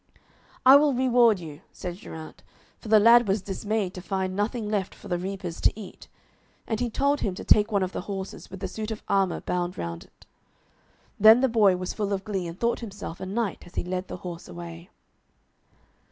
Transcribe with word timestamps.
'I 0.65 0.77
will 0.77 0.93
reward 0.95 1.39
you,' 1.39 1.61
said 1.71 1.95
Geraint, 1.97 2.41
for 2.79 2.87
the 2.87 2.99
lad 2.99 3.27
was 3.27 3.43
dismayed 3.43 3.93
to 3.93 4.01
find 4.01 4.35
nothing 4.35 4.67
left 4.67 4.95
for 4.95 5.07
the 5.07 5.19
reapers 5.19 5.61
to 5.61 5.79
eat. 5.79 6.07
And 6.65 6.79
he 6.79 6.89
told 6.89 7.19
him 7.21 7.35
to 7.35 7.43
take 7.43 7.71
one 7.71 7.83
of 7.83 7.91
the 7.91 8.01
horses, 8.01 8.49
with 8.49 8.61
the 8.61 8.67
suit 8.67 8.89
of 8.89 9.03
armour 9.07 9.41
bound 9.41 9.77
round 9.77 10.05
it. 10.05 10.25
Then 11.19 11.41
the 11.41 11.47
boy 11.47 11.77
was 11.77 11.93
full 11.93 12.13
of 12.13 12.23
glee, 12.23 12.47
and 12.47 12.59
thought 12.59 12.79
himself 12.79 13.19
a 13.19 13.27
knight, 13.27 13.67
as 13.67 13.75
he 13.75 13.83
led 13.83 14.07
the 14.07 14.17
horse 14.25 14.47
away. 14.47 14.89